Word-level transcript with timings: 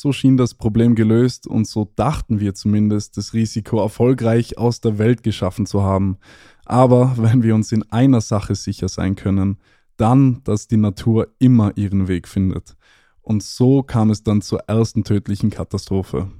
so 0.00 0.12
schien 0.12 0.38
das 0.38 0.54
Problem 0.54 0.94
gelöst 0.94 1.46
und 1.46 1.66
so 1.66 1.92
dachten 1.94 2.40
wir 2.40 2.54
zumindest, 2.54 3.18
das 3.18 3.34
Risiko 3.34 3.80
erfolgreich 3.82 4.56
aus 4.56 4.80
der 4.80 4.96
Welt 4.98 5.22
geschaffen 5.22 5.66
zu 5.66 5.82
haben. 5.82 6.16
Aber 6.64 7.14
wenn 7.18 7.42
wir 7.42 7.54
uns 7.54 7.70
in 7.70 7.82
einer 7.90 8.22
Sache 8.22 8.54
sicher 8.54 8.88
sein 8.88 9.14
können, 9.14 9.58
dann, 9.98 10.42
dass 10.44 10.68
die 10.68 10.78
Natur 10.78 11.28
immer 11.38 11.76
ihren 11.76 12.08
Weg 12.08 12.28
findet. 12.28 12.76
Und 13.20 13.42
so 13.42 13.82
kam 13.82 14.08
es 14.08 14.22
dann 14.22 14.40
zur 14.40 14.60
ersten 14.60 15.04
tödlichen 15.04 15.50
Katastrophe. 15.50 16.30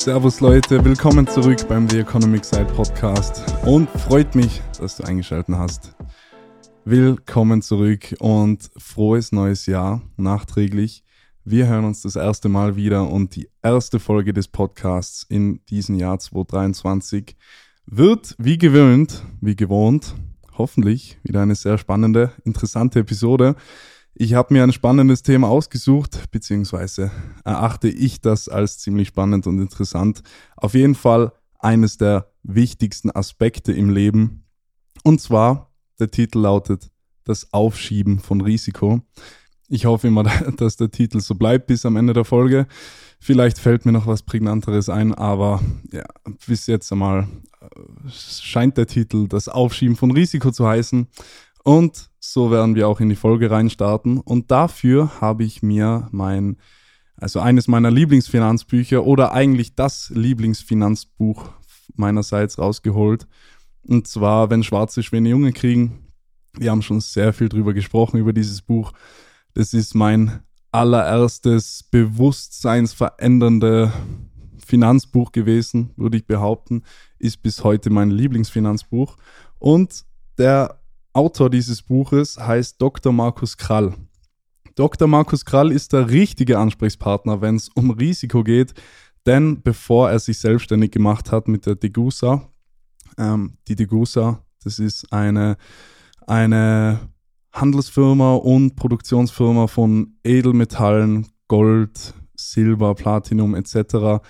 Servus 0.00 0.40
Leute, 0.40 0.82
willkommen 0.82 1.26
zurück 1.26 1.68
beim 1.68 1.86
The 1.86 1.98
Economic 1.98 2.42
Side 2.42 2.72
Podcast 2.74 3.44
und 3.66 3.86
freut 3.90 4.34
mich, 4.34 4.62
dass 4.78 4.96
du 4.96 5.04
eingeschaltet 5.04 5.54
hast. 5.54 5.94
Willkommen 6.86 7.60
zurück 7.60 8.16
und 8.18 8.70
frohes 8.78 9.30
neues 9.30 9.66
Jahr 9.66 10.00
nachträglich. 10.16 11.04
Wir 11.44 11.66
hören 11.66 11.84
uns 11.84 12.00
das 12.00 12.16
erste 12.16 12.48
Mal 12.48 12.76
wieder 12.76 13.10
und 13.10 13.36
die 13.36 13.50
erste 13.62 14.00
Folge 14.00 14.32
des 14.32 14.48
Podcasts 14.48 15.26
in 15.28 15.62
diesem 15.66 15.96
Jahr 15.96 16.18
2023 16.18 17.36
wird 17.84 18.36
wie 18.38 18.56
gewöhnt, 18.56 19.22
wie 19.42 19.54
gewohnt, 19.54 20.14
hoffentlich 20.56 21.18
wieder 21.24 21.42
eine 21.42 21.56
sehr 21.56 21.76
spannende, 21.76 22.32
interessante 22.44 23.00
Episode. 23.00 23.54
Ich 24.14 24.34
habe 24.34 24.52
mir 24.52 24.64
ein 24.64 24.72
spannendes 24.72 25.22
Thema 25.22 25.48
ausgesucht, 25.48 26.30
beziehungsweise 26.30 27.10
erachte 27.44 27.88
ich 27.88 28.20
das 28.20 28.48
als 28.48 28.78
ziemlich 28.78 29.08
spannend 29.08 29.46
und 29.46 29.58
interessant. 29.58 30.22
Auf 30.56 30.74
jeden 30.74 30.94
Fall 30.94 31.32
eines 31.58 31.96
der 31.96 32.30
wichtigsten 32.42 33.10
Aspekte 33.10 33.72
im 33.72 33.90
Leben. 33.90 34.44
Und 35.04 35.20
zwar, 35.20 35.72
der 35.98 36.10
Titel 36.10 36.40
lautet 36.40 36.90
Das 37.24 37.52
Aufschieben 37.52 38.18
von 38.18 38.40
Risiko. 38.40 39.00
Ich 39.68 39.86
hoffe 39.86 40.08
immer, 40.08 40.24
dass 40.56 40.76
der 40.76 40.90
Titel 40.90 41.20
so 41.20 41.34
bleibt 41.34 41.66
bis 41.68 41.86
am 41.86 41.96
Ende 41.96 42.12
der 42.12 42.24
Folge. 42.24 42.66
Vielleicht 43.20 43.58
fällt 43.58 43.84
mir 43.84 43.92
noch 43.92 44.06
was 44.06 44.22
Prägnanteres 44.22 44.88
ein, 44.88 45.14
aber 45.14 45.60
ja, 45.92 46.04
bis 46.46 46.66
jetzt 46.66 46.90
einmal 46.90 47.28
äh, 47.60 48.10
scheint 48.10 48.76
der 48.76 48.86
Titel 48.86 49.28
das 49.28 49.48
Aufschieben 49.48 49.96
von 49.96 50.10
Risiko 50.10 50.50
zu 50.50 50.66
heißen. 50.66 51.06
Und 51.62 52.10
so 52.18 52.50
werden 52.50 52.74
wir 52.74 52.88
auch 52.88 53.00
in 53.00 53.08
die 53.08 53.16
Folge 53.16 53.50
reinstarten. 53.50 54.18
Und 54.18 54.50
dafür 54.50 55.20
habe 55.20 55.44
ich 55.44 55.62
mir 55.62 56.08
mein, 56.10 56.56
also 57.16 57.40
eines 57.40 57.68
meiner 57.68 57.90
Lieblingsfinanzbücher 57.90 59.04
oder 59.04 59.32
eigentlich 59.32 59.74
das 59.74 60.10
Lieblingsfinanzbuch 60.14 61.50
meinerseits 61.94 62.58
rausgeholt. 62.58 63.26
Und 63.82 64.06
zwar, 64.06 64.50
wenn 64.50 64.62
Schwarze 64.62 65.02
Schwäne 65.02 65.30
Junge 65.30 65.52
kriegen. 65.52 66.06
Wir 66.58 66.70
haben 66.70 66.82
schon 66.82 67.00
sehr 67.00 67.32
viel 67.32 67.48
drüber 67.48 67.74
gesprochen, 67.74 68.18
über 68.18 68.32
dieses 68.32 68.62
Buch. 68.62 68.92
Das 69.54 69.72
ist 69.72 69.94
mein 69.94 70.40
allererstes 70.72 71.84
bewusstseinsverändernde 71.90 73.92
Finanzbuch 74.64 75.32
gewesen, 75.32 75.90
würde 75.96 76.16
ich 76.16 76.26
behaupten. 76.26 76.84
Ist 77.18 77.42
bis 77.42 77.64
heute 77.64 77.90
mein 77.90 78.10
Lieblingsfinanzbuch. 78.10 79.16
Und 79.58 80.04
der 80.38 80.79
Autor 81.12 81.50
dieses 81.50 81.82
Buches 81.82 82.38
heißt 82.38 82.80
Dr. 82.80 83.12
Markus 83.12 83.56
Krall. 83.56 83.94
Dr. 84.76 85.08
Markus 85.08 85.44
Krall 85.44 85.72
ist 85.72 85.92
der 85.92 86.08
richtige 86.08 86.58
Ansprechpartner, 86.58 87.40
wenn 87.40 87.56
es 87.56 87.68
um 87.68 87.90
Risiko 87.90 88.44
geht, 88.44 88.74
denn 89.26 89.60
bevor 89.60 90.10
er 90.10 90.20
sich 90.20 90.38
selbstständig 90.38 90.92
gemacht 90.92 91.32
hat 91.32 91.48
mit 91.48 91.66
der 91.66 91.74
Degusa, 91.74 92.48
ähm, 93.18 93.58
die 93.66 93.74
Degusa, 93.74 94.44
das 94.62 94.78
ist 94.78 95.12
eine, 95.12 95.56
eine 96.28 97.00
Handelsfirma 97.52 98.36
und 98.36 98.76
Produktionsfirma 98.76 99.66
von 99.66 100.16
Edelmetallen, 100.22 101.26
Gold, 101.48 102.14
Silber, 102.36 102.94
Platinum 102.94 103.56
etc. 103.56 104.22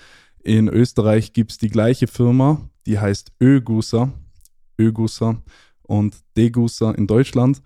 In 0.42 0.68
Österreich 0.68 1.34
gibt 1.34 1.52
es 1.52 1.58
die 1.58 1.68
gleiche 1.68 2.06
Firma, 2.06 2.70
die 2.86 2.98
heißt 2.98 3.32
Ögusa. 3.38 4.12
Ögusa 4.78 5.42
und 5.90 6.16
Degussa 6.36 6.92
in 6.92 7.08
Deutschland. 7.08 7.60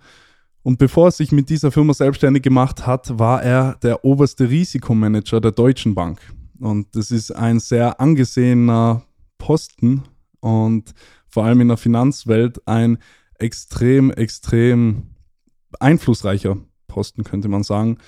Und 0.63 0.79
bevor 0.79 1.09
er 1.09 1.11
sich 1.11 1.31
mit 1.31 1.47
dieser 1.49 1.71
Firma 1.71 1.93
selbstständig 1.93 2.41
gemacht 2.41 2.87
hat, 2.87 3.19
war 3.19 3.43
er 3.43 3.77
der 3.83 4.03
oberste 4.03 4.49
Risikomanager 4.49 5.39
der 5.39 5.51
Deutschen 5.51 5.93
Bank. 5.93 6.19
Und 6.59 6.95
das 6.95 7.11
ist 7.11 7.31
ein 7.31 7.59
sehr 7.59 7.99
angesehener 7.99 9.03
Posten 9.37 10.03
und 10.39 10.95
vor 11.27 11.45
allem 11.45 11.61
in 11.61 11.67
der 11.67 11.77
Finanzwelt 11.77 12.67
ein 12.67 12.97
extrem, 13.37 14.09
extrem 14.09 15.03
einflussreicher 15.79 16.57
Posten, 16.87 17.23
könnte 17.23 17.47
man 17.47 17.61
sagen. 17.61 17.99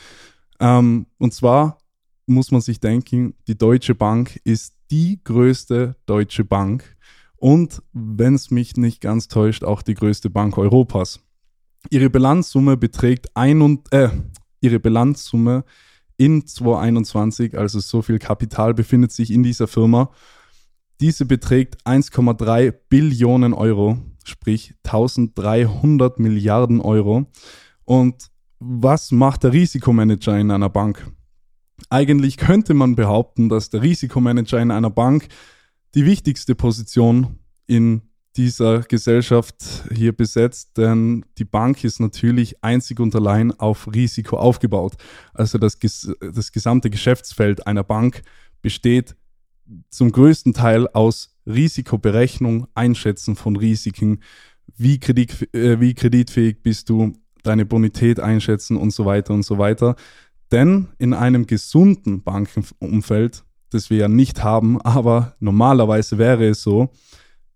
Ähm, 0.60 1.06
und 1.20 1.34
zwar 1.36 1.78
muss 2.26 2.50
man 2.50 2.62
sich 2.62 2.80
denken, 2.80 3.36
die 3.48 3.58
Deutsche 3.58 3.94
Bank 3.94 4.40
ist 4.46 4.74
die 4.90 5.20
größte 5.24 5.96
deutsche 6.08 6.44
Bank 6.44 6.98
und, 7.38 7.82
wenn 7.94 8.36
es 8.36 8.52
mich 8.52 8.78
nicht 8.78 9.02
ganz 9.02 9.28
täuscht, 9.28 9.64
auch 9.64 9.82
die 9.82 9.94
größte 9.94 10.30
Bank 10.30 10.58
Europas. 10.58 11.20
Ihre 11.90 12.10
Bilanzsumme 12.10 12.78
beträgt 12.78 13.36
ein 13.36 13.62
und, 13.62 13.92
äh, 13.94 14.10
ihre 14.62 14.80
Bilanzsumme 14.80 15.64
in 16.18 16.46
2021, 16.46 17.58
also 17.58 17.80
so 17.80 18.02
viel 18.02 18.20
Kapital 18.20 18.74
befindet 18.74 19.12
sich 19.12 19.32
in 19.32 19.44
dieser 19.44 19.68
Firma. 19.68 20.10
Diese 21.00 21.26
beträgt 21.26 21.86
1,3 21.86 22.74
Billionen 22.90 23.54
Euro, 23.54 24.00
sprich 24.24 24.74
1300 24.84 26.20
Milliarden 26.20 26.82
Euro. 26.82 27.28
Und 27.86 28.30
was 28.60 29.12
macht 29.12 29.44
der 29.44 29.54
Risikomanager 29.54 30.38
in 30.40 30.50
einer 30.50 30.70
Bank? 30.70 31.12
Eigentlich 31.92 32.38
könnte 32.38 32.74
man 32.74 32.96
behaupten, 32.96 33.50
dass 33.50 33.70
der 33.70 33.84
Risikomanager 33.84 34.60
in 34.60 34.72
einer 34.72 34.90
Bank 34.90 35.28
die 35.96 36.06
wichtigste 36.06 36.56
Position 36.56 37.40
in 37.66 38.02
dieser 38.38 38.82
Gesellschaft 38.82 39.56
hier 39.92 40.16
besetzt, 40.16 40.78
denn 40.78 41.26
die 41.40 41.46
Bank 41.46 41.84
ist 41.84 42.00
natürlich 42.00 42.64
einzig 42.64 43.00
und 43.00 43.16
allein 43.16 43.52
auf 43.52 43.92
Risiko 43.94 44.38
aufgebaut. 44.38 44.94
Also 45.34 45.58
das, 45.58 45.80
das 45.80 46.52
gesamte 46.52 46.90
Geschäftsfeld 46.90 47.66
einer 47.66 47.84
Bank 47.84 48.22
besteht 48.62 49.16
zum 49.90 50.12
größten 50.12 50.54
Teil 50.54 50.88
aus 50.88 51.36
Risikoberechnung, 51.48 52.68
Einschätzen 52.76 53.36
von 53.36 53.56
Risiken, 53.56 54.22
wie, 54.76 55.00
kredit, 55.00 55.54
äh, 55.54 55.80
wie 55.80 55.94
kreditfähig 55.94 56.62
bist 56.62 56.90
du, 56.90 57.14
deine 57.44 57.66
Bonität 57.66 58.20
einschätzen 58.20 58.78
und 58.78 58.92
so 58.92 59.06
weiter 59.06 59.34
und 59.34 59.44
so 59.44 59.58
weiter. 59.58 59.96
Denn 60.52 60.90
in 60.98 61.14
einem 61.14 61.48
gesunden 61.48 62.24
Bankenumfeld 62.24 63.44
das 63.70 63.90
wir 63.90 63.98
ja 63.98 64.08
nicht 64.08 64.44
haben, 64.44 64.82
aber 64.82 65.36
normalerweise 65.40 66.18
wäre 66.18 66.48
es 66.48 66.62
so, 66.62 66.90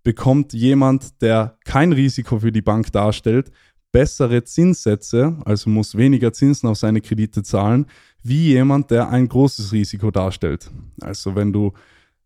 bekommt 0.04 0.54
jemand, 0.54 1.22
der 1.22 1.58
kein 1.66 1.94
Risiko 1.94 2.40
für 2.40 2.52
die 2.52 2.62
Bank 2.62 2.92
darstellt, 2.92 3.52
bessere 3.92 4.44
Zinssätze, 4.44 5.38
also 5.46 5.70
muss 5.70 5.96
weniger 5.96 6.34
Zinsen 6.34 6.70
auf 6.70 6.78
seine 6.78 7.02
Kredite 7.02 7.44
zahlen, 7.44 7.86
wie 8.24 8.50
jemand, 8.50 8.92
der 8.92 9.10
ein 9.10 9.28
großes 9.28 9.72
Risiko 9.72 10.12
darstellt. 10.12 10.72
Also 11.02 11.36
wenn 11.36 11.52
du 11.52 11.74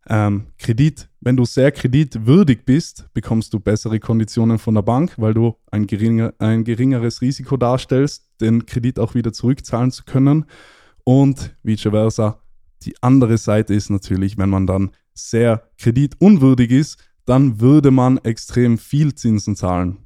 ähm, 0.07 0.47
Kredit, 0.59 1.09
wenn 1.21 1.35
du 1.35 1.45
sehr 1.45 1.71
kreditwürdig 1.71 2.63
bist, 2.65 3.05
bekommst 3.13 3.53
du 3.53 3.59
bessere 3.59 3.99
Konditionen 3.99 4.59
von 4.59 4.75
der 4.75 4.83
Bank, 4.83 5.13
weil 5.17 5.33
du 5.33 5.55
ein, 5.71 5.87
geringer, 5.87 6.33
ein 6.37 6.63
geringeres 6.63 7.21
Risiko 7.21 7.57
darstellst, 7.57 8.29
den 8.39 8.65
Kredit 8.65 8.99
auch 8.99 9.15
wieder 9.15 9.33
zurückzahlen 9.33 9.91
zu 9.91 10.03
können. 10.03 10.45
Und 11.03 11.55
vice 11.63 11.89
versa, 11.89 12.39
die 12.83 12.95
andere 13.01 13.37
Seite 13.37 13.73
ist 13.73 13.89
natürlich, 13.89 14.37
wenn 14.37 14.49
man 14.49 14.67
dann 14.67 14.91
sehr 15.13 15.69
kreditunwürdig 15.77 16.71
ist, 16.71 16.97
dann 17.25 17.59
würde 17.59 17.91
man 17.91 18.17
extrem 18.19 18.77
viel 18.77 19.15
Zinsen 19.15 19.55
zahlen. 19.55 19.97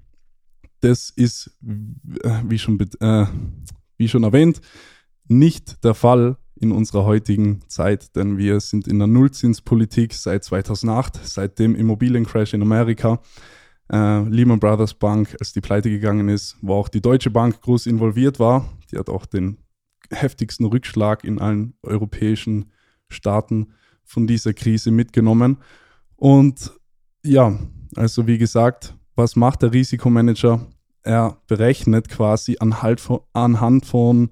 Das 0.81 1.09
ist, 1.09 1.51
äh, 1.61 2.41
wie 2.45 2.57
schon, 2.57 2.79
äh, 3.01 3.25
wie 3.97 4.07
schon 4.07 4.23
erwähnt, 4.23 4.61
nicht 5.27 5.83
der 5.83 5.93
Fall 5.93 6.37
in 6.55 6.71
unserer 6.71 7.05
heutigen 7.05 7.61
Zeit, 7.67 8.15
denn 8.15 8.37
wir 8.37 8.59
sind 8.59 8.87
in 8.87 8.99
der 8.99 9.07
Nullzinspolitik 9.07 10.13
seit 10.13 10.43
2008, 10.43 11.19
seit 11.23 11.59
dem 11.59 11.75
Immobiliencrash 11.75 12.53
in 12.53 12.61
Amerika. 12.61 13.21
Äh, 13.91 14.23
Lehman 14.23 14.59
Brothers 14.59 14.93
Bank, 14.93 15.35
als 15.39 15.53
die 15.53 15.61
pleite 15.61 15.89
gegangen 15.89 16.29
ist, 16.29 16.57
wo 16.61 16.75
auch 16.75 16.89
die 16.89 17.01
Deutsche 17.01 17.31
Bank 17.31 17.61
groß 17.61 17.87
involviert 17.87 18.39
war. 18.39 18.69
Die 18.91 18.97
hat 18.97 19.09
auch 19.09 19.25
den 19.25 19.57
heftigsten 20.11 20.65
Rückschlag 20.65 21.23
in 21.23 21.39
allen 21.39 21.73
europäischen 21.83 22.71
Staaten 23.09 23.73
von 24.03 24.27
dieser 24.27 24.53
Krise 24.53 24.91
mitgenommen. 24.91 25.57
Und 26.15 26.71
ja, 27.23 27.57
also 27.95 28.27
wie 28.27 28.37
gesagt, 28.37 28.95
was 29.15 29.35
macht 29.35 29.61
der 29.61 29.73
Risikomanager? 29.73 30.65
Er 31.03 31.37
berechnet 31.47 32.09
quasi 32.09 32.57
anhand 32.59 33.85
von, 33.85 34.31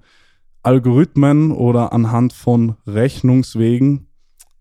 Algorithmen 0.62 1.52
oder 1.52 1.92
anhand 1.92 2.32
von 2.32 2.76
Rechnungswegen 2.86 4.08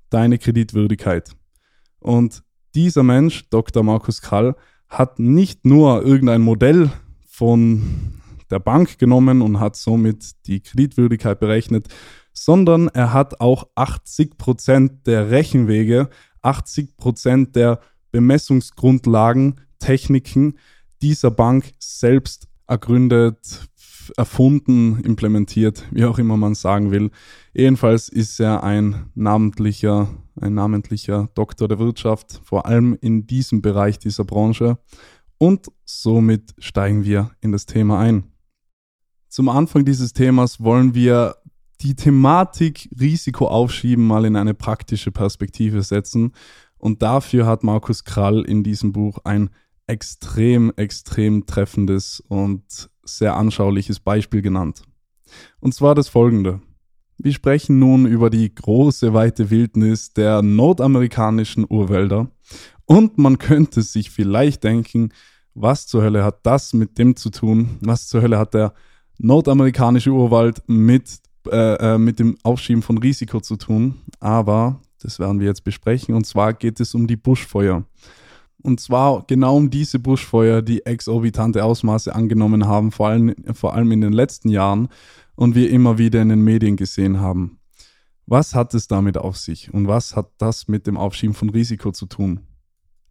deine 0.09 0.37
Kreditwürdigkeit. 0.37 1.31
Und 1.99 2.43
dieser 2.75 3.03
Mensch, 3.03 3.49
Dr. 3.49 3.83
Markus 3.83 4.21
Krall, 4.21 4.55
hat 4.87 5.19
nicht 5.19 5.65
nur 5.65 6.05
irgendein 6.05 6.41
Modell 6.41 6.91
von 7.25 8.16
der 8.51 8.59
Bank 8.59 8.97
genommen 8.97 9.41
und 9.41 9.59
hat 9.59 9.75
somit 9.75 10.31
die 10.47 10.61
Kreditwürdigkeit 10.61 11.39
berechnet, 11.39 11.87
sondern 12.33 12.87
er 12.89 13.13
hat 13.13 13.41
auch 13.41 13.67
80 13.75 14.37
Prozent 14.37 15.07
der 15.07 15.31
Rechenwege, 15.31 16.09
80 16.41 16.97
Prozent 16.97 17.55
der 17.55 17.79
Bemessungsgrundlagen, 18.11 19.61
Techniken 19.79 20.57
dieser 21.01 21.31
Bank 21.31 21.73
selbst 21.79 22.47
ergründet, 22.67 23.67
erfunden, 24.15 24.99
implementiert, 25.01 25.85
wie 25.91 26.05
auch 26.05 26.19
immer 26.19 26.37
man 26.37 26.55
sagen 26.55 26.91
will. 26.91 27.11
Jedenfalls 27.53 28.09
ist 28.09 28.39
er 28.39 28.63
ein 28.63 29.09
namentlicher, 29.15 30.07
ein 30.39 30.53
namentlicher 30.53 31.29
Doktor 31.33 31.67
der 31.67 31.79
Wirtschaft, 31.79 32.41
vor 32.43 32.65
allem 32.65 32.97
in 33.01 33.27
diesem 33.27 33.61
Bereich 33.61 33.99
dieser 33.99 34.23
Branche. 34.23 34.77
Und 35.37 35.67
somit 35.85 36.53
steigen 36.57 37.03
wir 37.03 37.31
in 37.41 37.51
das 37.51 37.65
Thema 37.65 37.99
ein. 37.99 38.23
Zum 39.29 39.49
Anfang 39.49 39.85
dieses 39.85 40.13
Themas 40.13 40.61
wollen 40.61 40.93
wir 40.93 41.35
die 41.81 41.95
Thematik 41.95 42.89
Risiko 42.99 43.47
aufschieben 43.47 44.05
mal 44.05 44.25
in 44.25 44.35
eine 44.35 44.53
praktische 44.53 45.11
Perspektive 45.11 45.83
setzen. 45.83 46.31
Und 46.77 47.01
dafür 47.01 47.45
hat 47.45 47.63
Markus 47.63 48.03
Krall 48.03 48.43
in 48.43 48.63
diesem 48.63 48.93
Buch 48.93 49.19
ein 49.23 49.49
extrem, 49.85 50.71
extrem 50.75 51.45
treffendes 51.45 52.19
und 52.27 52.89
sehr 53.03 53.35
anschauliches 53.35 53.99
Beispiel 53.99 54.41
genannt. 54.41 54.83
Und 55.59 55.73
zwar 55.73 55.95
das 55.95 56.07
folgende. 56.07 56.61
Wir 57.17 57.33
sprechen 57.33 57.79
nun 57.79 58.05
über 58.05 58.29
die 58.29 58.53
große, 58.53 59.13
weite 59.13 59.49
Wildnis 59.49 60.13
der 60.13 60.41
nordamerikanischen 60.41 61.65
Urwälder. 61.67 62.29
Und 62.85 63.17
man 63.17 63.39
könnte 63.39 63.81
sich 63.81 64.11
vielleicht 64.11 64.63
denken, 64.63 65.09
was 65.53 65.87
zur 65.87 66.03
Hölle 66.03 66.23
hat 66.23 66.45
das 66.45 66.73
mit 66.73 66.99
dem 66.99 67.15
zu 67.15 67.31
tun? 67.31 67.77
Was 67.81 68.07
zur 68.07 68.21
Hölle 68.21 68.37
hat 68.37 68.53
der 68.53 68.73
nordamerikanische 69.19 70.11
Urwald 70.11 70.61
mit, 70.67 71.19
äh, 71.49 71.95
äh, 71.95 71.97
mit 71.97 72.19
dem 72.19 72.37
Aufschieben 72.43 72.81
von 72.81 72.97
Risiko 72.97 73.39
zu 73.39 73.55
tun? 73.55 74.01
Aber 74.19 74.81
das 75.01 75.19
werden 75.19 75.39
wir 75.39 75.47
jetzt 75.47 75.63
besprechen. 75.63 76.15
Und 76.15 76.25
zwar 76.25 76.53
geht 76.53 76.79
es 76.79 76.95
um 76.95 77.07
die 77.07 77.15
Buschfeuer. 77.15 77.83
Und 78.61 78.79
zwar 78.79 79.23
genau 79.27 79.55
um 79.55 79.69
diese 79.69 79.99
Buschfeuer, 79.99 80.61
die 80.61 80.85
exorbitante 80.85 81.63
Ausmaße 81.63 82.13
angenommen 82.13 82.67
haben, 82.67 82.91
vor 82.91 83.09
allem, 83.09 83.33
vor 83.53 83.75
allem 83.75 83.91
in 83.91 84.01
den 84.01 84.13
letzten 84.13 84.49
Jahren 84.49 84.89
und 85.35 85.55
wir 85.55 85.69
immer 85.69 85.97
wieder 85.97 86.21
in 86.21 86.29
den 86.29 86.41
Medien 86.41 86.75
gesehen 86.75 87.19
haben. 87.19 87.59
Was 88.25 88.55
hat 88.55 88.73
es 88.73 88.87
damit 88.87 89.17
auf 89.17 89.37
sich 89.37 89.73
und 89.73 89.87
was 89.87 90.15
hat 90.15 90.31
das 90.37 90.67
mit 90.67 90.85
dem 90.85 90.97
Aufschieben 90.97 91.33
von 91.33 91.49
Risiko 91.49 91.91
zu 91.91 92.07
tun? 92.07 92.41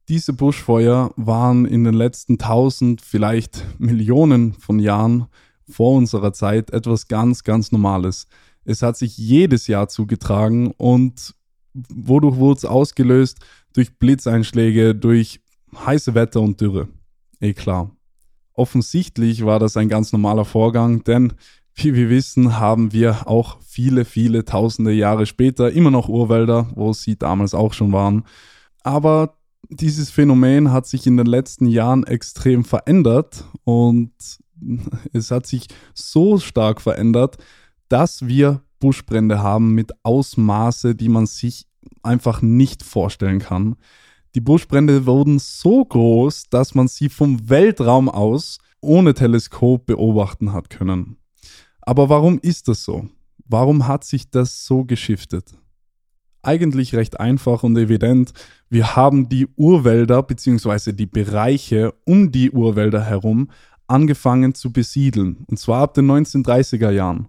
Diese 0.09 0.35
Buschfeuer 0.35 1.13
waren 1.17 1.65
in 1.65 1.85
den 1.85 1.95
letzten 1.95 2.39
tausend, 2.39 3.01
vielleicht 3.01 3.65
Millionen 3.79 4.53
von 4.53 4.79
Jahren 4.79 5.27
vor 5.69 5.97
unserer 5.97 6.33
Zeit 6.33 6.71
etwas 6.71 7.09
ganz, 7.09 7.45
ganz 7.45 7.73
Normales. 7.73 8.27
Es 8.65 8.83
hat 8.83 8.97
sich 8.97 9.17
jedes 9.17 9.67
Jahr 9.67 9.89
zugetragen 9.89 10.73
und 10.77 11.35
wodurch 11.75 12.37
wurde 12.37 12.59
es 12.59 12.65
ausgelöst? 12.65 13.39
Durch 13.73 13.99
Blitzeinschläge, 13.99 14.95
durch 14.95 15.41
heiße 15.75 16.15
Wetter 16.15 16.41
und 16.41 16.61
Dürre. 16.61 16.89
Eh 17.41 17.53
klar. 17.53 17.91
Offensichtlich 18.55 19.45
war 19.45 19.59
das 19.59 19.77
ein 19.77 19.89
ganz 19.89 20.13
normaler 20.13 20.47
Vorgang, 20.47 21.05
denn 21.05 21.35
wie 21.75 21.95
wir 21.95 22.09
wissen, 22.09 22.59
haben 22.59 22.93
wir 22.93 23.29
auch 23.29 23.59
viele, 23.61 24.07
viele 24.07 24.47
tausende 24.47 24.93
Jahre 24.93 25.27
später 25.27 25.71
immer 25.71 25.91
noch 25.91 26.09
Urwälder, 26.09 26.71
wo 26.75 26.95
sie 26.95 27.19
damals 27.19 27.53
auch 27.53 27.75
schon 27.75 27.93
waren. 27.93 28.25
Aber 28.83 29.37
dieses 29.69 30.09
Phänomen 30.11 30.73
hat 30.73 30.87
sich 30.87 31.07
in 31.07 31.19
den 31.19 31.27
letzten 31.27 31.67
Jahren 31.67 32.05
extrem 32.05 32.65
verändert 32.65 33.45
und 33.65 34.13
es 35.13 35.31
hat 35.31 35.47
sich 35.47 35.67
so 35.95 36.39
stark 36.39 36.81
verändert, 36.81 37.37
dass 37.89 38.27
wir 38.27 38.63
Buschbrände 38.81 39.43
haben 39.43 39.75
mit 39.75 39.93
Ausmaße, 40.03 40.95
die 40.95 41.09
man 41.09 41.27
sich 41.27 41.67
einfach 42.03 42.43
nicht 42.43 42.83
vorstellen 42.83 43.39
kann. 43.39 43.77
Die 44.35 44.41
Buschbrände 44.41 45.07
wurden 45.07 45.39
so 45.39 45.85
groß, 45.85 46.51
dass 46.51 46.75
man 46.75 46.89
sie 46.89 47.09
vom 47.09 47.49
Weltraum 47.49 48.09
aus 48.09 48.59
ohne 48.81 49.15
Teleskop 49.15 49.87
beobachten 49.87 50.53
hat 50.53 50.69
können. 50.71 51.17
Aber 51.81 52.09
warum 52.09 52.39
ist 52.41 52.69
das 52.69 52.85
so? 52.85 53.09
Warum 53.47 53.87
hat 53.87 54.05
sich 54.05 54.31
das 54.31 54.67
so 54.67 54.85
geschiftet? 54.85 55.55
Eigentlich 56.43 56.95
recht 56.95 57.19
einfach 57.19 57.63
und 57.63 57.77
evident. 57.77 58.33
Wir 58.69 58.95
haben 58.95 59.29
die 59.29 59.47
Urwälder 59.57 60.23
bzw. 60.23 60.93
die 60.93 61.07
Bereiche 61.07 61.95
um 62.05 62.31
die 62.31 62.51
Urwälder 62.51 63.05
herum 63.05 63.51
angefangen 63.87 64.55
zu 64.55 64.73
besiedeln. 64.73 65.45
Und 65.47 65.59
zwar 65.59 65.83
ab 65.83 65.95
den 65.95 66.11
1930er 66.11 66.91
Jahren. 66.91 67.29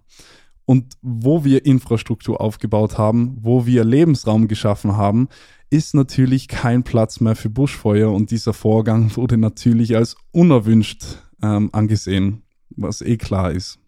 Und 0.64 0.94
wo 1.00 1.44
wir 1.44 1.64
Infrastruktur 1.64 2.40
aufgebaut 2.40 2.98
haben, 2.98 3.38
wo 3.40 3.64
wir 3.64 3.84
Lebensraum 3.84 4.48
geschaffen 4.48 4.96
haben, 4.96 5.28
ist 5.70 5.94
natürlich 5.94 6.48
kein 6.48 6.82
Platz 6.82 7.20
mehr 7.20 7.36
für 7.36 7.50
Buschfeuer 7.50 8.12
und 8.12 8.30
dieser 8.30 8.52
Vorgang 8.52 9.14
wurde 9.16 9.38
natürlich 9.38 9.96
als 9.96 10.16
unerwünscht 10.30 11.04
ähm, 11.42 11.70
angesehen, 11.72 12.42
was 12.76 13.00
eh 13.00 13.16
klar 13.16 13.52
ist. 13.52 13.78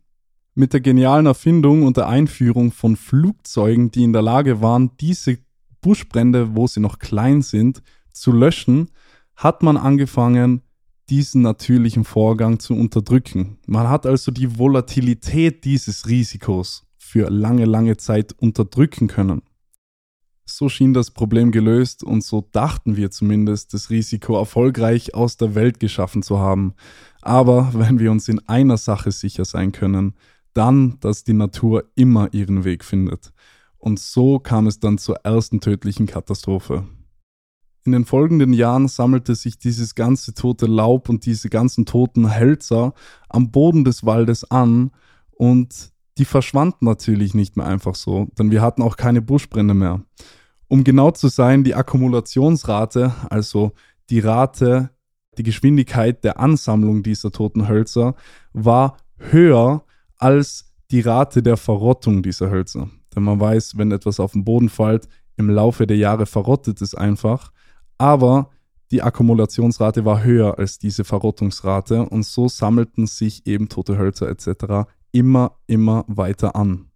Mit 0.54 0.72
der 0.72 0.80
genialen 0.80 1.26
Erfindung 1.26 1.84
und 1.84 1.96
der 1.96 2.08
Einführung 2.08 2.72
von 2.72 2.96
Flugzeugen, 2.96 3.90
die 3.90 4.04
in 4.04 4.12
der 4.12 4.22
Lage 4.22 4.60
waren, 4.60 4.90
diese 5.00 5.38
Buschbrände, 5.80 6.54
wo 6.54 6.66
sie 6.66 6.80
noch 6.80 6.98
klein 6.98 7.42
sind, 7.42 7.82
zu 8.12 8.32
löschen, 8.32 8.90
hat 9.36 9.62
man 9.62 9.76
angefangen, 9.76 10.62
diesen 11.10 11.42
natürlichen 11.42 12.04
Vorgang 12.04 12.60
zu 12.60 12.74
unterdrücken. 12.74 13.58
Man 13.66 13.88
hat 13.88 14.06
also 14.06 14.30
die 14.30 14.58
Volatilität 14.58 15.64
dieses 15.64 16.08
Risikos 16.08 16.86
für 16.96 17.28
lange, 17.28 17.64
lange 17.64 17.96
Zeit 17.96 18.32
unterdrücken 18.38 19.08
können. 19.08 19.42
So 20.46 20.68
schien 20.68 20.94
das 20.94 21.10
Problem 21.10 21.52
gelöst 21.52 22.02
und 22.02 22.24
so 22.24 22.48
dachten 22.52 22.96
wir 22.96 23.10
zumindest, 23.10 23.74
das 23.74 23.90
Risiko 23.90 24.36
erfolgreich 24.36 25.14
aus 25.14 25.36
der 25.36 25.54
Welt 25.54 25.80
geschaffen 25.80 26.22
zu 26.22 26.38
haben. 26.38 26.74
Aber 27.20 27.70
wenn 27.74 27.98
wir 27.98 28.10
uns 28.10 28.28
in 28.28 28.40
einer 28.48 28.76
Sache 28.76 29.12
sicher 29.12 29.44
sein 29.44 29.72
können, 29.72 30.14
dann, 30.52 30.98
dass 31.00 31.24
die 31.24 31.32
Natur 31.32 31.84
immer 31.94 32.32
ihren 32.32 32.64
Weg 32.64 32.84
findet. 32.84 33.32
Und 33.78 33.98
so 33.98 34.38
kam 34.38 34.66
es 34.66 34.80
dann 34.80 34.98
zur 34.98 35.16
ersten 35.24 35.60
tödlichen 35.60 36.06
Katastrophe. 36.06 36.84
In 37.84 37.92
den 37.92 38.04
folgenden 38.04 38.52
Jahren 38.52 38.88
sammelte 38.88 39.34
sich 39.34 39.58
dieses 39.58 39.94
ganze 39.94 40.34
tote 40.34 40.66
Laub 40.66 41.08
und 41.08 41.24
diese 41.24 41.48
ganzen 41.48 41.86
toten 41.86 42.38
Hölzer 42.38 42.92
am 43.28 43.50
Boden 43.50 43.84
des 43.84 44.04
Waldes 44.04 44.50
an 44.50 44.90
und 45.30 45.90
die 46.18 46.26
verschwanden 46.26 46.84
natürlich 46.84 47.32
nicht 47.32 47.56
mehr 47.56 47.66
einfach 47.66 47.94
so, 47.94 48.28
denn 48.38 48.50
wir 48.50 48.60
hatten 48.60 48.82
auch 48.82 48.98
keine 48.98 49.22
Buschbrände 49.22 49.72
mehr. 49.72 50.02
Um 50.68 50.84
genau 50.84 51.10
zu 51.10 51.28
sein, 51.28 51.64
die 51.64 51.74
Akkumulationsrate, 51.74 53.14
also 53.30 53.72
die 54.10 54.20
Rate, 54.20 54.90
die 55.38 55.42
Geschwindigkeit 55.42 56.22
der 56.22 56.38
Ansammlung 56.38 57.02
dieser 57.02 57.32
toten 57.32 57.68
Hölzer, 57.68 58.14
war 58.52 58.98
höher 59.16 59.84
als 60.18 60.72
die 60.90 61.00
Rate 61.00 61.42
der 61.42 61.56
Verrottung 61.56 62.22
dieser 62.22 62.50
Hölzer. 62.50 62.90
Denn 63.14 63.22
man 63.22 63.40
weiß, 63.40 63.78
wenn 63.78 63.90
etwas 63.90 64.20
auf 64.20 64.32
den 64.32 64.44
Boden 64.44 64.68
fällt, 64.68 65.08
im 65.36 65.48
Laufe 65.48 65.86
der 65.86 65.96
Jahre 65.96 66.26
verrottet 66.26 66.82
es 66.82 66.94
einfach 66.94 67.50
aber 68.00 68.48
die 68.92 69.02
Akkumulationsrate 69.02 70.06
war 70.06 70.24
höher 70.24 70.58
als 70.58 70.78
diese 70.78 71.04
Verrottungsrate 71.04 72.08
und 72.08 72.24
so 72.24 72.48
sammelten 72.48 73.06
sich 73.06 73.46
eben 73.46 73.68
tote 73.68 73.98
Hölzer 73.98 74.28
etc. 74.30 74.88
immer, 75.12 75.58
immer 75.66 76.04
weiter 76.08 76.56
an. 76.56 76.86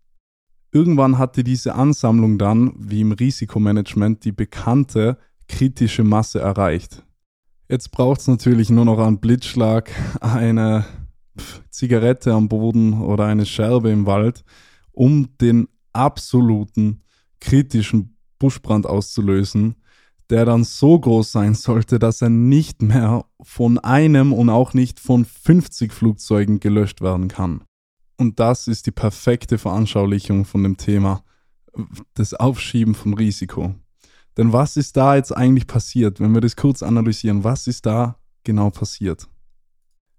Irgendwann 0.73 1.18
hatte 1.18 1.44
diese 1.44 1.75
Ansammlung 1.75 2.38
dann, 2.38 2.73
wie 2.78 3.02
im 3.02 3.12
Risikomanagement, 3.12 4.25
die 4.25 4.32
bekannte 4.32 5.18
kritische 5.46 6.04
Masse 6.04 6.40
erreicht. 6.40 7.04
Jetzt 7.68 7.90
braucht 7.90 8.20
es 8.23 8.26
natürlich 8.26 8.70
nur 8.70 8.87
noch 8.87 8.99
einen 8.99 9.20
Blitzschlag, 9.20 9.90
eine 10.20 10.87
Zigarette 11.68 12.32
am 12.32 12.49
Boden 12.49 12.94
oder 13.02 13.26
eine 13.26 13.44
Scherbe 13.44 13.90
im 13.90 14.06
Wald, 14.06 14.42
um 14.90 15.37
den 15.38 15.68
absoluten 15.92 17.02
kritischen 17.40 18.16
Buschbrand 18.38 18.87
auszulösen 18.87 19.76
der 20.31 20.45
dann 20.45 20.64
so 20.64 20.99
groß 20.99 21.33
sein 21.33 21.54
sollte, 21.54 21.99
dass 21.99 22.23
er 22.23 22.31
nicht 22.31 22.83
mehr 22.83 23.25
von 23.43 23.78
einem 23.78 24.33
und 24.33 24.50
auch 24.50 24.75
nicht 24.75 25.00
von 25.00 25.25
50 25.25 25.93
Flugzeugen 25.93 26.61
gelöscht 26.61 27.00
werden 27.00 27.28
kann. 27.28 27.62
Und 28.16 28.40
das 28.40 28.69
ist 28.69 28.87
die 28.87 28.93
perfekte 28.93 29.59
Veranschaulichung 29.59 30.45
von 30.45 30.62
dem 30.62 30.76
Thema, 30.76 31.23
das 32.14 32.35
Aufschieben 32.35 32.95
von 32.95 33.14
Risiko. 33.14 33.75
Denn 34.37 34.52
was 34.52 34.76
ist 34.76 34.97
da 34.97 35.16
jetzt 35.16 35.37
eigentlich 35.37 35.66
passiert, 35.66 36.21
wenn 36.21 36.33
wir 36.33 36.40
das 36.40 36.57
kurz 36.57 36.83
analysieren? 36.83 37.45
Was 37.45 37.66
ist 37.66 37.87
da 37.87 38.16
genau 38.45 38.71
passiert? 38.71 39.28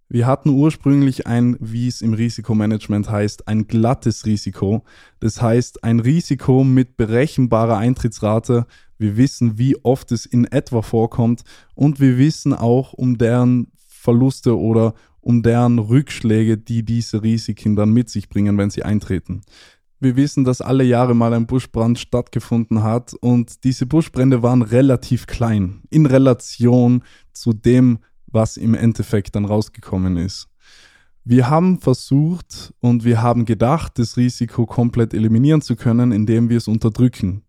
Wir 0.07 0.27
hatten 0.27 0.49
ursprünglich 0.49 1.25
ein, 1.25 1.57
wie 1.59 1.87
es 1.87 2.01
im 2.01 2.13
Risikomanagement 2.13 3.09
heißt, 3.09 3.47
ein 3.47 3.67
glattes 3.67 4.25
Risiko. 4.25 4.83
Das 5.19 5.41
heißt, 5.41 5.83
ein 5.83 5.99
Risiko 5.99 6.63
mit 6.63 6.95
berechenbarer 6.95 7.77
Eintrittsrate. 7.77 8.67
Wir 8.97 9.17
wissen, 9.17 9.57
wie 9.57 9.75
oft 9.83 10.11
es 10.11 10.25
in 10.25 10.45
etwa 10.45 10.81
vorkommt 10.81 11.43
und 11.73 11.99
wir 11.99 12.17
wissen 12.17 12.53
auch 12.53 12.93
um 12.93 13.17
deren 13.17 13.71
Verluste 13.87 14.57
oder 14.57 14.93
um 15.21 15.41
deren 15.41 15.79
Rückschläge, 15.79 16.57
die 16.57 16.83
diese 16.83 17.23
Risiken 17.23 17.75
dann 17.75 17.91
mit 17.91 18.09
sich 18.09 18.29
bringen, 18.29 18.57
wenn 18.57 18.69
sie 18.69 18.83
eintreten. 18.83 19.41
Wir 19.99 20.15
wissen, 20.15 20.43
dass 20.43 20.61
alle 20.61 20.83
Jahre 20.83 21.15
mal 21.15 21.33
ein 21.33 21.47
Buschbrand 21.47 21.97
stattgefunden 21.97 22.83
hat 22.83 23.13
und 23.15 23.63
diese 23.63 23.85
Buschbrände 23.85 24.43
waren 24.43 24.61
relativ 24.61 25.25
klein 25.25 25.81
in 25.89 26.05
Relation 26.05 27.03
zu 27.33 27.53
dem, 27.53 27.99
was 28.27 28.57
im 28.57 28.75
Endeffekt 28.75 29.35
dann 29.35 29.45
rausgekommen 29.45 30.17
ist. 30.17 30.47
Wir 31.23 31.49
haben 31.49 31.79
versucht 31.79 32.71
und 32.81 33.03
wir 33.03 33.23
haben 33.23 33.45
gedacht, 33.45 33.97
das 33.97 34.15
Risiko 34.15 34.67
komplett 34.67 35.13
eliminieren 35.13 35.61
zu 35.61 35.75
können, 35.75 36.11
indem 36.11 36.49
wir 36.49 36.57
es 36.57 36.67
unterdrücken. 36.67 37.44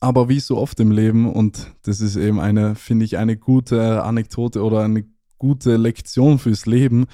Aber 0.00 0.30
wie 0.30 0.40
so 0.40 0.56
oft 0.56 0.80
im 0.80 0.90
Leben, 0.90 1.30
und 1.30 1.74
das 1.82 2.00
ist 2.00 2.16
eben 2.16 2.40
eine, 2.40 2.74
finde 2.74 3.04
ich, 3.04 3.18
eine 3.18 3.36
gute 3.36 4.02
Anekdote 4.02 4.64
oder 4.64 4.80
eine 4.82 5.04
gute 5.38 5.76
Lektion 5.76 6.38
fürs 6.38 6.66
Leben. 6.66 7.06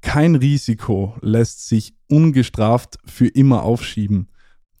Kein 0.00 0.36
Risiko 0.36 1.14
lässt 1.20 1.66
sich 1.68 1.94
ungestraft 2.08 2.98
für 3.06 3.26
immer 3.26 3.64
aufschieben. 3.64 4.28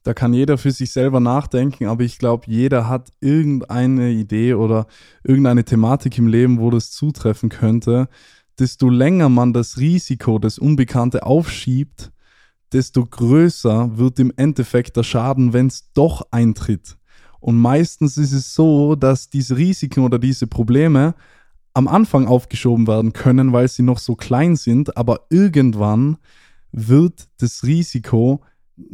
Da 0.02 0.14
kann 0.14 0.32
jeder 0.32 0.56
für 0.56 0.70
sich 0.70 0.92
selber 0.92 1.20
nachdenken, 1.20 1.86
aber 1.86 2.04
ich 2.04 2.18
glaube, 2.18 2.44
jeder 2.46 2.88
hat 2.88 3.10
irgendeine 3.20 4.10
Idee 4.10 4.54
oder 4.54 4.86
irgendeine 5.24 5.64
Thematik 5.64 6.16
im 6.16 6.26
Leben, 6.26 6.58
wo 6.58 6.70
das 6.70 6.90
zutreffen 6.90 7.50
könnte. 7.50 8.08
Desto 8.58 8.88
länger 8.88 9.28
man 9.28 9.52
das 9.52 9.78
Risiko, 9.78 10.38
das 10.38 10.58
Unbekannte 10.58 11.24
aufschiebt, 11.24 12.12
desto 12.72 13.04
größer 13.04 13.98
wird 13.98 14.18
im 14.20 14.32
Endeffekt 14.36 14.96
der 14.96 15.02
Schaden, 15.02 15.52
wenn 15.52 15.66
es 15.66 15.92
doch 15.92 16.22
eintritt. 16.30 16.96
Und 17.40 17.58
meistens 17.58 18.16
ist 18.16 18.32
es 18.32 18.54
so, 18.54 18.94
dass 18.94 19.30
diese 19.30 19.56
Risiken 19.56 20.04
oder 20.04 20.18
diese 20.18 20.46
Probleme 20.46 21.14
am 21.74 21.88
Anfang 21.88 22.26
aufgeschoben 22.26 22.86
werden 22.86 23.12
können, 23.12 23.52
weil 23.52 23.68
sie 23.68 23.82
noch 23.82 23.98
so 23.98 24.14
klein 24.14 24.56
sind, 24.56 24.96
aber 24.96 25.26
irgendwann 25.30 26.18
wird 26.72 27.28
das 27.38 27.64
Risiko 27.64 28.42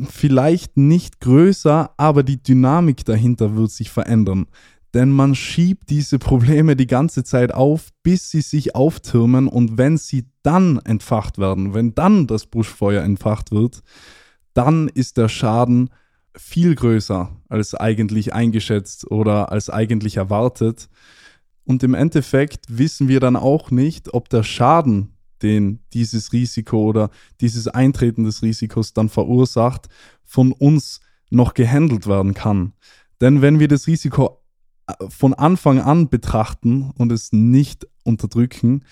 vielleicht 0.08 0.76
nicht 0.76 1.20
größer, 1.20 1.90
aber 1.96 2.22
die 2.22 2.42
Dynamik 2.42 3.04
dahinter 3.04 3.56
wird 3.56 3.70
sich 3.70 3.90
verändern. 3.90 4.46
Denn 4.94 5.10
man 5.10 5.34
schiebt 5.34 5.90
diese 5.90 6.18
Probleme 6.18 6.76
die 6.76 6.86
ganze 6.86 7.22
Zeit 7.24 7.52
auf, 7.52 7.90
bis 8.02 8.30
sie 8.30 8.40
sich 8.40 8.74
auftürmen 8.74 9.46
und 9.48 9.78
wenn 9.78 9.98
sie 9.98 10.24
dann 10.42 10.78
entfacht 10.78 11.38
werden, 11.38 11.74
wenn 11.74 11.94
dann 11.94 12.26
das 12.26 12.46
Buschfeuer 12.46 13.02
entfacht 13.02 13.50
wird, 13.50 13.82
dann 14.54 14.88
ist 14.88 15.18
der 15.18 15.28
Schaden 15.28 15.90
viel 16.36 16.74
größer 16.74 17.30
als 17.48 17.74
eigentlich 17.74 18.32
eingeschätzt 18.32 19.10
oder 19.10 19.50
als 19.52 19.70
eigentlich 19.70 20.16
erwartet. 20.16 20.88
Und 21.64 21.82
im 21.82 21.94
Endeffekt 21.94 22.66
wissen 22.68 23.08
wir 23.08 23.20
dann 23.20 23.36
auch 23.36 23.70
nicht, 23.70 24.14
ob 24.14 24.28
der 24.28 24.42
Schaden, 24.42 25.14
den 25.42 25.80
dieses 25.92 26.32
Risiko 26.32 26.84
oder 26.84 27.10
dieses 27.40 27.68
Eintreten 27.68 28.24
des 28.24 28.42
Risikos 28.42 28.92
dann 28.92 29.08
verursacht, 29.08 29.88
von 30.24 30.52
uns 30.52 31.00
noch 31.30 31.54
gehandelt 31.54 32.06
werden 32.06 32.34
kann. 32.34 32.72
Denn 33.20 33.42
wenn 33.42 33.58
wir 33.58 33.68
das 33.68 33.86
Risiko 33.86 34.42
äh, 34.86 34.92
von 35.08 35.34
Anfang 35.34 35.80
an 35.80 36.08
betrachten 36.08 36.90
und 36.96 37.12
es 37.12 37.32
nicht 37.32 37.86
unterdrücken, 38.04 38.84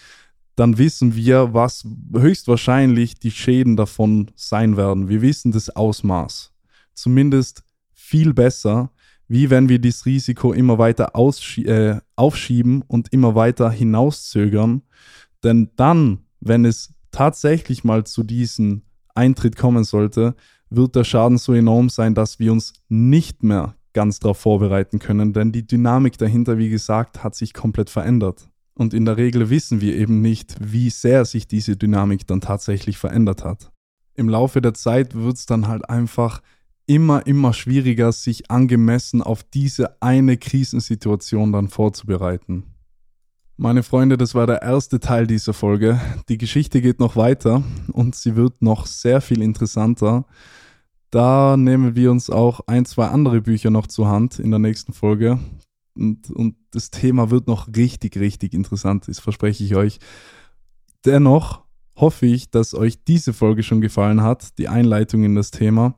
dann 0.56 0.78
wissen 0.78 1.14
wir, 1.14 1.52
was 1.52 1.86
höchstwahrscheinlich 2.12 3.18
die 3.18 3.32
Schäden 3.32 3.76
davon 3.76 4.30
sein 4.36 4.76
werden. 4.76 5.08
Wir 5.08 5.20
wissen 5.20 5.52
das 5.52 5.70
Ausmaß. 5.70 6.53
Zumindest 6.94 7.62
viel 7.92 8.32
besser, 8.32 8.90
wie 9.28 9.50
wenn 9.50 9.68
wir 9.68 9.78
dieses 9.78 10.06
Risiko 10.06 10.52
immer 10.52 10.78
weiter 10.78 11.12
äh, 11.14 12.00
aufschieben 12.16 12.82
und 12.86 13.12
immer 13.12 13.34
weiter 13.34 13.70
hinauszögern. 13.70 14.82
Denn 15.42 15.70
dann, 15.76 16.20
wenn 16.40 16.64
es 16.64 16.94
tatsächlich 17.10 17.84
mal 17.84 18.04
zu 18.04 18.22
diesem 18.22 18.82
Eintritt 19.14 19.56
kommen 19.56 19.84
sollte, 19.84 20.34
wird 20.70 20.96
der 20.96 21.04
Schaden 21.04 21.38
so 21.38 21.52
enorm 21.52 21.88
sein, 21.88 22.14
dass 22.14 22.38
wir 22.38 22.52
uns 22.52 22.72
nicht 22.88 23.42
mehr 23.42 23.76
ganz 23.92 24.18
darauf 24.18 24.38
vorbereiten 24.38 24.98
können, 24.98 25.32
denn 25.32 25.52
die 25.52 25.66
Dynamik 25.66 26.18
dahinter, 26.18 26.58
wie 26.58 26.68
gesagt, 26.68 27.22
hat 27.22 27.34
sich 27.34 27.54
komplett 27.54 27.90
verändert. 27.90 28.48
Und 28.74 28.92
in 28.92 29.04
der 29.04 29.16
Regel 29.16 29.50
wissen 29.50 29.80
wir 29.80 29.94
eben 29.94 30.20
nicht, 30.20 30.56
wie 30.60 30.90
sehr 30.90 31.24
sich 31.24 31.46
diese 31.46 31.76
Dynamik 31.76 32.26
dann 32.26 32.40
tatsächlich 32.40 32.98
verändert 32.98 33.44
hat. 33.44 33.70
Im 34.14 34.28
Laufe 34.28 34.60
der 34.60 34.74
Zeit 34.74 35.14
wird 35.14 35.36
es 35.36 35.46
dann 35.46 35.68
halt 35.68 35.88
einfach 35.88 36.42
immer, 36.86 37.26
immer 37.26 37.52
schwieriger, 37.52 38.12
sich 38.12 38.50
angemessen 38.50 39.22
auf 39.22 39.42
diese 39.42 40.00
eine 40.02 40.36
Krisensituation 40.36 41.52
dann 41.52 41.68
vorzubereiten. 41.68 42.64
Meine 43.56 43.84
Freunde, 43.84 44.16
das 44.18 44.34
war 44.34 44.46
der 44.48 44.62
erste 44.62 44.98
Teil 44.98 45.28
dieser 45.28 45.54
Folge. 45.54 46.00
Die 46.28 46.38
Geschichte 46.38 46.80
geht 46.80 46.98
noch 46.98 47.14
weiter 47.14 47.62
und 47.92 48.16
sie 48.16 48.34
wird 48.34 48.62
noch 48.62 48.86
sehr 48.86 49.20
viel 49.20 49.42
interessanter. 49.42 50.26
Da 51.10 51.56
nehmen 51.56 51.94
wir 51.94 52.10
uns 52.10 52.30
auch 52.30 52.60
ein, 52.66 52.84
zwei 52.84 53.06
andere 53.06 53.40
Bücher 53.40 53.70
noch 53.70 53.86
zur 53.86 54.08
Hand 54.08 54.40
in 54.40 54.50
der 54.50 54.58
nächsten 54.58 54.92
Folge. 54.92 55.38
Und, 55.94 56.28
und 56.32 56.56
das 56.72 56.90
Thema 56.90 57.30
wird 57.30 57.46
noch 57.46 57.68
richtig, 57.68 58.16
richtig 58.18 58.54
interessant, 58.54 59.06
das 59.06 59.20
verspreche 59.20 59.62
ich 59.62 59.76
euch. 59.76 60.00
Dennoch 61.04 61.62
hoffe 61.94 62.26
ich, 62.26 62.50
dass 62.50 62.74
euch 62.74 63.04
diese 63.04 63.32
Folge 63.32 63.62
schon 63.62 63.80
gefallen 63.80 64.22
hat, 64.22 64.58
die 64.58 64.66
Einleitung 64.66 65.22
in 65.22 65.36
das 65.36 65.52
Thema. 65.52 65.96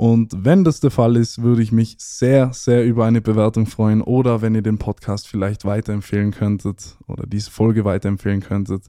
Und 0.00 0.46
wenn 0.46 0.64
das 0.64 0.80
der 0.80 0.90
Fall 0.90 1.14
ist, 1.16 1.42
würde 1.42 1.62
ich 1.62 1.72
mich 1.72 1.96
sehr, 1.98 2.54
sehr 2.54 2.86
über 2.86 3.04
eine 3.04 3.20
Bewertung 3.20 3.66
freuen 3.66 4.00
oder 4.00 4.40
wenn 4.40 4.54
ihr 4.54 4.62
den 4.62 4.78
Podcast 4.78 5.28
vielleicht 5.28 5.66
weiterempfehlen 5.66 6.30
könntet 6.30 6.96
oder 7.06 7.26
diese 7.26 7.50
Folge 7.50 7.84
weiterempfehlen 7.84 8.40
könntet. 8.40 8.86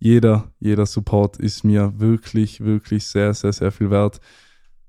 Jeder, 0.00 0.50
jeder 0.58 0.84
Support 0.84 1.36
ist 1.36 1.62
mir 1.62 1.92
wirklich, 2.00 2.60
wirklich 2.60 3.06
sehr, 3.06 3.34
sehr, 3.34 3.52
sehr 3.52 3.70
viel 3.70 3.90
wert. 3.90 4.18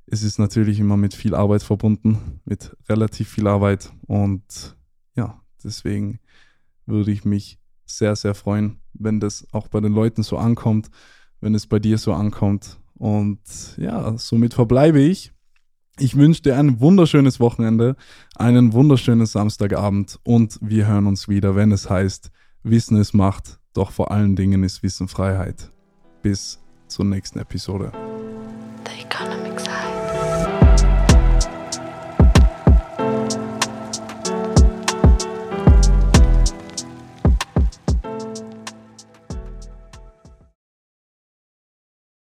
Es 0.07 0.23
ist 0.23 0.39
natürlich 0.39 0.79
immer 0.79 0.97
mit 0.97 1.13
viel 1.13 1.35
Arbeit 1.35 1.61
verbunden, 1.61 2.41
mit 2.45 2.75
relativ 2.89 3.29
viel 3.29 3.45
Arbeit 3.45 3.93
und 4.07 4.75
ja, 5.13 5.39
deswegen 5.63 6.19
würde 6.87 7.11
ich 7.11 7.25
mich 7.25 7.59
sehr, 7.85 8.15
sehr 8.15 8.33
freuen, 8.33 8.79
wenn 8.93 9.19
das 9.19 9.45
auch 9.51 9.67
bei 9.67 9.81
den 9.81 9.93
Leuten 9.93 10.23
so 10.23 10.35
ankommt, 10.35 10.89
wenn 11.41 11.53
es 11.53 11.67
bei 11.67 11.77
dir 11.77 11.99
so 11.99 12.11
ankommt. 12.11 12.79
Und 12.95 13.39
ja, 13.77 14.17
somit 14.17 14.55
verbleibe 14.55 14.99
ich 14.99 15.31
ich 15.99 16.17
wünsche 16.17 16.41
dir 16.41 16.57
ein 16.57 16.79
wunderschönes 16.79 17.39
Wochenende, 17.39 17.95
einen 18.35 18.73
wunderschönen 18.73 19.25
Samstagabend 19.25 20.19
und 20.23 20.57
wir 20.61 20.87
hören 20.87 21.07
uns 21.07 21.29
wieder, 21.29 21.55
wenn 21.55 21.71
es 21.71 21.89
heißt, 21.89 22.31
Wissen 22.63 22.97
ist 22.97 23.13
Macht, 23.13 23.59
doch 23.73 23.91
vor 23.91 24.11
allen 24.11 24.35
Dingen 24.35 24.63
ist 24.63 24.83
Wissen 24.83 25.07
Freiheit. 25.07 25.71
Bis 26.21 26.59
zur 26.87 27.05
nächsten 27.05 27.39
Episode. 27.39 27.91